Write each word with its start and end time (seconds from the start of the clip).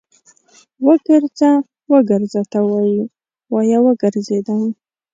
وګرځه، 0.85 1.51
وګرځه 1.91 2.41
ته 2.51 2.59
وايې، 2.69 3.01
وايه 3.53 3.79
وګرځېدم 3.85 4.61